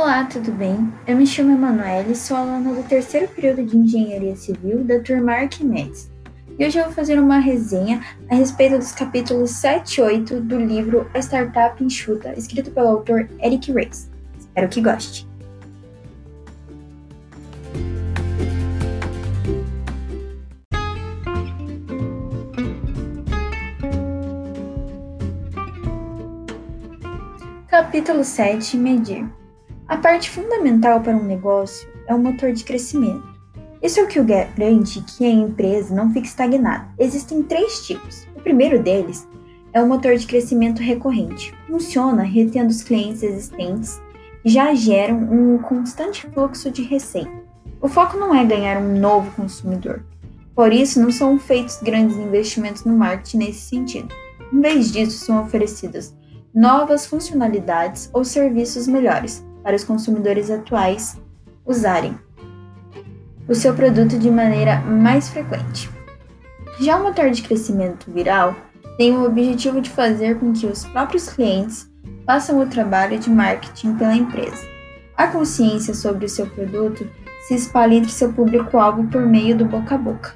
Olá, 0.00 0.22
tudo 0.26 0.52
bem? 0.52 0.94
Eu 1.08 1.16
me 1.16 1.26
chamo 1.26 1.50
Emanuele, 1.50 2.14
sou 2.14 2.36
aluna 2.36 2.72
do 2.72 2.84
terceiro 2.84 3.26
período 3.26 3.64
de 3.64 3.76
Engenharia 3.76 4.36
Civil 4.36 4.84
da 4.84 5.00
turma 5.00 5.32
Arquimedes. 5.32 6.08
E 6.56 6.64
hoje 6.64 6.78
eu 6.78 6.84
vou 6.84 6.92
fazer 6.92 7.18
uma 7.18 7.40
resenha 7.40 8.00
a 8.30 8.36
respeito 8.36 8.78
dos 8.78 8.92
capítulos 8.92 9.50
7 9.50 9.96
e 9.96 10.00
8 10.00 10.40
do 10.42 10.56
livro 10.56 11.10
A 11.12 11.18
Startup 11.18 11.82
Enxuta, 11.82 12.32
escrito 12.38 12.70
pelo 12.70 12.86
autor 12.86 13.28
Eric 13.42 13.72
Reis. 13.72 14.08
Espero 14.38 14.68
que 14.68 14.80
goste. 14.80 15.26
Capítulo 27.66 28.22
7 28.22 28.76
Medir 28.76 29.28
a 29.88 29.96
parte 29.96 30.28
fundamental 30.28 31.00
para 31.00 31.16
um 31.16 31.24
negócio 31.24 31.88
é 32.06 32.14
o 32.14 32.18
motor 32.18 32.52
de 32.52 32.62
crescimento. 32.62 33.26
Isso 33.82 33.98
é 33.98 34.02
o 34.02 34.06
que 34.06 34.22
garante 34.22 35.02
que 35.02 35.24
a 35.24 35.30
empresa 35.30 35.94
não 35.94 36.12
fique 36.12 36.26
estagnada. 36.26 36.86
Existem 36.98 37.42
três 37.42 37.86
tipos. 37.86 38.26
O 38.36 38.40
primeiro 38.40 38.82
deles 38.82 39.26
é 39.72 39.80
o 39.80 39.88
motor 39.88 40.14
de 40.16 40.26
crescimento 40.26 40.82
recorrente. 40.82 41.54
Funciona 41.66 42.22
retendo 42.22 42.68
os 42.68 42.82
clientes 42.82 43.22
existentes 43.22 43.98
e 44.44 44.50
já 44.50 44.74
geram 44.74 45.16
um 45.16 45.56
constante 45.56 46.26
fluxo 46.34 46.70
de 46.70 46.82
receita. 46.82 47.32
O 47.80 47.88
foco 47.88 48.18
não 48.18 48.34
é 48.34 48.44
ganhar 48.44 48.76
um 48.82 48.98
novo 48.98 49.30
consumidor. 49.30 50.04
Por 50.54 50.70
isso, 50.70 51.00
não 51.00 51.10
são 51.10 51.38
feitos 51.38 51.80
grandes 51.80 52.16
investimentos 52.18 52.84
no 52.84 52.94
marketing 52.94 53.38
nesse 53.38 53.60
sentido. 53.60 54.14
Em 54.52 54.60
vez 54.60 54.92
disso, 54.92 55.24
são 55.24 55.42
oferecidas 55.42 56.14
novas 56.52 57.06
funcionalidades 57.06 58.10
ou 58.12 58.24
serviços 58.24 58.88
melhores, 58.88 59.46
para 59.68 59.76
os 59.76 59.84
consumidores 59.84 60.50
atuais 60.50 61.20
usarem 61.66 62.18
o 63.46 63.54
seu 63.54 63.74
produto 63.74 64.18
de 64.18 64.30
maneira 64.30 64.80
mais 64.80 65.28
frequente. 65.28 65.90
Já 66.80 66.96
o 66.96 67.02
motor 67.02 67.28
de 67.28 67.42
crescimento 67.42 68.10
viral 68.10 68.56
tem 68.96 69.14
o 69.14 69.26
objetivo 69.26 69.82
de 69.82 69.90
fazer 69.90 70.38
com 70.38 70.54
que 70.54 70.64
os 70.64 70.86
próprios 70.86 71.28
clientes 71.28 71.86
façam 72.24 72.58
o 72.58 72.66
trabalho 72.66 73.18
de 73.18 73.28
marketing 73.28 73.94
pela 73.96 74.16
empresa. 74.16 74.66
A 75.14 75.26
consciência 75.26 75.92
sobre 75.92 76.24
o 76.24 76.30
seu 76.30 76.46
produto 76.46 77.06
se 77.46 77.54
espalha 77.54 77.96
entre 77.96 78.10
seu 78.10 78.32
público-alvo 78.32 79.06
por 79.08 79.20
meio 79.20 79.54
do 79.54 79.66
boca 79.66 79.96
a 79.96 79.98
boca. 79.98 80.34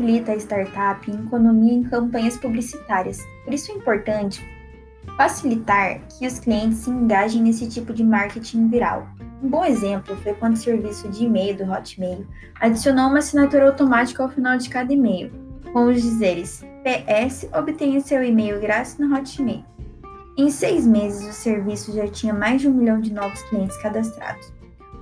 Possibilita 0.00 0.32
a 0.32 0.36
startup 0.36 1.10
em 1.10 1.14
economia 1.14 1.74
em 1.74 1.82
campanhas 1.82 2.36
publicitárias. 2.38 3.18
Por 3.44 3.52
isso 3.52 3.70
é 3.70 3.74
importante 3.74 4.42
facilitar 5.16 6.00
que 6.08 6.26
os 6.26 6.38
clientes 6.38 6.78
se 6.78 6.90
engajem 6.90 7.42
nesse 7.42 7.68
tipo 7.68 7.92
de 7.92 8.02
marketing 8.02 8.68
viral. 8.68 9.06
Um 9.42 9.48
bom 9.48 9.64
exemplo 9.64 10.16
foi 10.16 10.32
quando 10.34 10.54
o 10.54 10.58
serviço 10.58 11.08
de 11.08 11.24
e-mail 11.24 11.56
do 11.56 11.70
Hotmail 11.70 12.26
adicionou 12.60 13.08
uma 13.08 13.18
assinatura 13.18 13.66
automática 13.66 14.22
ao 14.22 14.28
final 14.28 14.56
de 14.56 14.68
cada 14.70 14.92
e-mail, 14.92 15.30
com 15.72 15.86
os 15.86 16.00
dizeres 16.00 16.64
PS 16.82 17.46
obtenha 17.54 18.00
seu 18.00 18.24
e-mail 18.24 18.58
grátis 18.60 18.96
no 18.98 19.14
Hotmail. 19.14 19.64
Em 20.36 20.50
seis 20.50 20.86
meses, 20.86 21.28
o 21.28 21.32
serviço 21.32 21.92
já 21.92 22.08
tinha 22.08 22.32
mais 22.32 22.62
de 22.62 22.68
um 22.68 22.72
milhão 22.72 23.00
de 23.00 23.12
novos 23.12 23.42
clientes 23.42 23.76
cadastrados. 23.82 24.50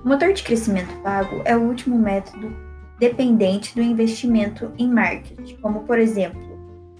O 0.03 0.09
motor 0.09 0.33
de 0.33 0.43
crescimento 0.43 0.93
pago 1.01 1.41
é 1.45 1.55
o 1.55 1.61
último 1.61 1.97
método 1.97 2.68
dependente 2.99 3.73
do 3.73 3.81
investimento 3.81 4.71
em 4.77 4.87
marketing, 4.91 5.55
como 5.61 5.83
por 5.83 5.97
exemplo, 5.97 6.39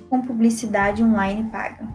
com 0.09 0.21
publicidade 0.21 1.03
online 1.03 1.49
paga. 1.51 1.87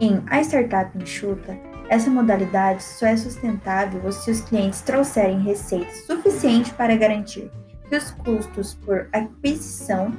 Em 0.00 0.22
A 0.28 0.40
Startup 0.40 0.96
Enxuta, 0.96 1.58
essa 1.88 2.10
modalidade 2.10 2.82
só 2.82 3.06
é 3.06 3.16
sustentável 3.16 4.10
se 4.12 4.30
os 4.30 4.40
clientes 4.40 4.80
trouxerem 4.80 5.40
receita 5.40 5.90
suficiente 6.06 6.72
para 6.74 6.96
garantir 6.96 7.50
que 7.88 7.96
os 7.96 8.10
custos 8.10 8.74
por 8.74 9.08
aquisição 9.12 10.12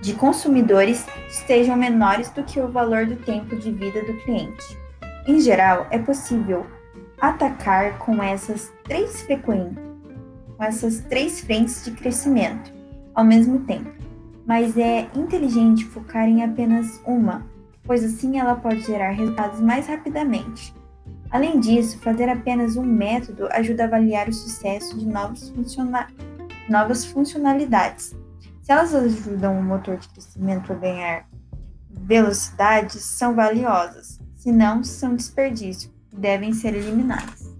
de 0.00 0.14
consumidores 0.14 1.06
estejam 1.28 1.76
menores 1.76 2.30
do 2.30 2.42
que 2.42 2.60
o 2.60 2.68
valor 2.68 3.06
do 3.06 3.16
tempo 3.16 3.56
de 3.56 3.70
vida 3.70 4.02
do 4.02 4.14
cliente. 4.18 4.78
Em 5.26 5.40
geral, 5.40 5.86
é 5.90 5.98
possível 5.98 6.66
atacar 7.20 7.98
com 7.98 8.20
essas 8.22 8.72
três 8.84 9.22
frequências 9.22 9.91
com 10.62 10.66
essas 10.66 11.00
três 11.00 11.40
frentes 11.40 11.84
de 11.84 11.90
crescimento 11.90 12.72
ao 13.16 13.24
mesmo 13.24 13.64
tempo, 13.64 13.90
mas 14.46 14.78
é 14.78 15.08
inteligente 15.12 15.84
focar 15.84 16.28
em 16.28 16.44
apenas 16.44 17.00
uma, 17.04 17.44
pois 17.82 18.04
assim 18.04 18.38
ela 18.38 18.54
pode 18.54 18.82
gerar 18.82 19.10
resultados 19.10 19.60
mais 19.60 19.88
rapidamente. 19.88 20.72
Além 21.32 21.58
disso, 21.58 21.98
fazer 21.98 22.28
apenas 22.28 22.76
um 22.76 22.84
método 22.84 23.48
ajuda 23.50 23.82
a 23.82 23.86
avaliar 23.86 24.28
o 24.28 24.32
sucesso 24.32 24.96
de 24.96 25.04
funciona 25.52 26.06
novas 26.68 27.04
funcionalidades. 27.06 28.14
Se 28.62 28.70
elas 28.70 28.94
ajudam 28.94 29.58
o 29.58 29.64
motor 29.64 29.96
de 29.96 30.08
crescimento 30.10 30.72
a 30.72 30.76
ganhar 30.76 31.28
velocidade, 31.90 33.00
são 33.00 33.34
valiosas, 33.34 34.20
se 34.36 34.52
não, 34.52 34.84
são 34.84 35.16
desperdício 35.16 35.90
e 36.12 36.16
devem 36.16 36.52
ser 36.52 36.72
eliminadas. 36.76 37.51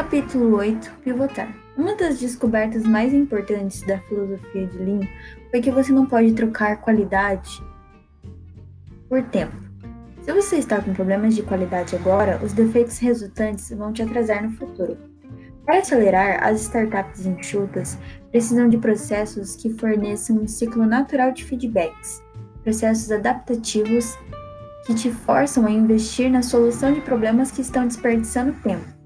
Capítulo 0.00 0.56
8 0.56 0.92
Pivotar 1.04 1.54
Uma 1.76 1.94
das 1.94 2.18
descobertas 2.18 2.84
mais 2.84 3.12
importantes 3.12 3.82
da 3.82 3.98
filosofia 3.98 4.66
de 4.66 4.78
Lean 4.78 5.06
foi 5.50 5.60
que 5.60 5.70
você 5.70 5.92
não 5.92 6.06
pode 6.06 6.32
trocar 6.32 6.80
qualidade 6.80 7.62
por 9.10 9.22
tempo. 9.24 9.54
Se 10.22 10.32
você 10.32 10.56
está 10.56 10.80
com 10.80 10.94
problemas 10.94 11.34
de 11.34 11.42
qualidade 11.42 11.94
agora, 11.96 12.40
os 12.42 12.54
defeitos 12.54 12.96
resultantes 12.96 13.68
vão 13.76 13.92
te 13.92 14.00
atrasar 14.00 14.42
no 14.42 14.52
futuro. 14.52 14.96
Para 15.66 15.80
acelerar, 15.80 16.42
as 16.44 16.62
startups 16.62 17.26
enxutas 17.26 17.98
precisam 18.30 18.70
de 18.70 18.78
processos 18.78 19.54
que 19.54 19.68
forneçam 19.68 20.36
um 20.36 20.48
ciclo 20.48 20.86
natural 20.86 21.30
de 21.30 21.44
feedbacks, 21.44 22.22
processos 22.64 23.12
adaptativos 23.12 24.16
que 24.86 24.94
te 24.94 25.10
forçam 25.10 25.66
a 25.66 25.70
investir 25.70 26.30
na 26.30 26.40
solução 26.40 26.90
de 26.90 27.02
problemas 27.02 27.50
que 27.50 27.60
estão 27.60 27.86
desperdiçando 27.86 28.54
tempo. 28.62 28.99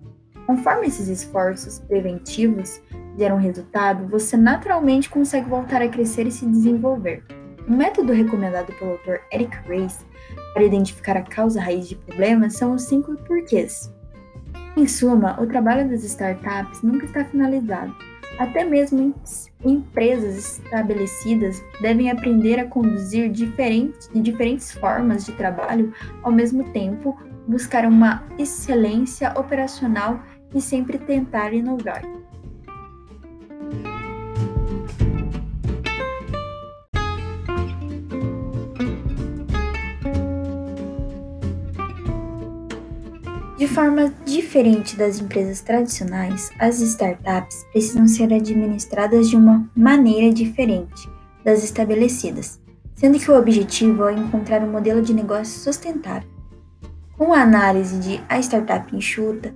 Conforme 0.47 0.87
esses 0.87 1.09
esforços 1.09 1.78
preventivos 1.81 2.81
geram 3.16 3.37
resultado, 3.37 4.06
você 4.09 4.37
naturalmente 4.37 5.09
consegue 5.09 5.49
voltar 5.49 5.81
a 5.81 5.88
crescer 5.88 6.27
e 6.27 6.31
se 6.31 6.47
desenvolver. 6.47 7.25
Um 7.66 7.77
método 7.77 8.12
recomendado 8.12 8.72
pelo 8.75 8.93
autor 8.93 9.21
Eric 9.33 9.56
Reis 9.66 10.04
para 10.53 10.65
identificar 10.65 11.16
a 11.16 11.22
causa 11.22 11.60
raiz 11.60 11.88
de 11.88 11.94
problemas 11.94 12.54
são 12.54 12.75
os 12.75 12.83
cinco 12.83 13.16
porquês. 13.25 13.93
Em 14.77 14.87
suma, 14.87 15.41
o 15.41 15.47
trabalho 15.47 15.88
das 15.88 16.04
startups 16.04 16.83
nunca 16.83 17.06
está 17.06 17.25
finalizado. 17.25 17.94
Até 18.38 18.65
mesmo 18.65 19.15
empresas 19.65 20.59
estabelecidas 20.59 21.62
devem 21.81 22.10
aprender 22.10 22.59
a 22.59 22.66
conduzir 22.66 23.31
diferentes, 23.31 24.10
diferentes 24.12 24.72
formas 24.72 25.25
de 25.25 25.33
trabalho 25.33 25.93
ao 26.22 26.33
mesmo 26.33 26.65
tempo, 26.72 27.16
buscar 27.47 27.87
uma 27.87 28.25
excelência 28.37 29.33
operacional 29.38 30.21
e 30.54 30.60
sempre 30.60 30.98
tentar 30.98 31.53
inovar. 31.53 32.03
De 43.56 43.68
forma 43.68 44.12
diferente 44.27 44.97
das 44.97 45.21
empresas 45.21 45.60
tradicionais, 45.62 46.51
as 46.59 46.80
startups 46.80 47.65
precisam 47.72 48.06
ser 48.06 48.33
administradas 48.33 49.30
de 49.30 49.36
uma 49.36 49.66
maneira 49.74 50.33
diferente 50.33 51.09
das 51.42 51.65
estabelecidas, 51.65 52.60
sendo 52.95 53.18
que 53.18 53.30
o 53.30 53.39
objetivo 53.39 54.06
é 54.06 54.12
encontrar 54.12 54.62
um 54.62 54.71
modelo 54.71 55.01
de 55.01 55.15
negócio 55.15 55.60
sustentável. 55.60 56.28
Com 57.16 57.33
a 57.33 57.41
análise 57.41 57.98
de 58.01 58.21
A 58.28 58.39
Startup 58.39 58.95
Enxuta, 58.95 59.54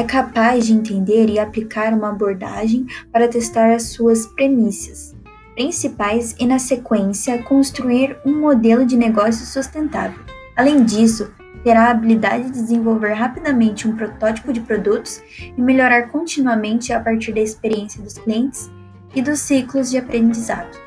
é 0.00 0.04
capaz 0.04 0.66
de 0.66 0.72
entender 0.72 1.28
e 1.28 1.38
aplicar 1.38 1.92
uma 1.92 2.08
abordagem 2.08 2.86
para 3.12 3.28
testar 3.28 3.74
as 3.74 3.82
suas 3.90 4.26
premissas 4.28 5.14
principais 5.54 6.34
e, 6.38 6.46
na 6.46 6.58
sequência, 6.58 7.42
construir 7.42 8.16
um 8.24 8.40
modelo 8.40 8.86
de 8.86 8.96
negócio 8.96 9.44
sustentável. 9.44 10.18
Além 10.56 10.84
disso, 10.84 11.30
terá 11.62 11.88
a 11.88 11.90
habilidade 11.90 12.44
de 12.44 12.52
desenvolver 12.52 13.12
rapidamente 13.12 13.86
um 13.86 13.94
protótipo 13.94 14.54
de 14.54 14.60
produtos 14.60 15.22
e 15.38 15.60
melhorar 15.60 16.08
continuamente 16.08 16.94
a 16.94 17.00
partir 17.00 17.32
da 17.32 17.40
experiência 17.40 18.00
dos 18.00 18.16
clientes 18.16 18.70
e 19.14 19.20
dos 19.20 19.40
ciclos 19.40 19.90
de 19.90 19.98
aprendizado. 19.98 20.78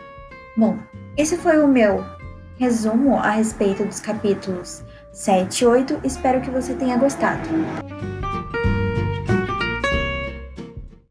Bom, 0.57 0.79
esse 1.15 1.37
foi 1.37 1.61
o 1.61 1.67
meu 1.67 2.03
resumo 2.57 3.17
a 3.17 3.29
respeito 3.29 3.85
dos 3.85 3.99
capítulos 3.99 4.83
7 5.11 5.61
e 5.61 5.67
8. 5.67 5.99
Espero 6.03 6.41
que 6.41 6.49
você 6.49 6.73
tenha 6.73 6.97
gostado. 6.97 7.47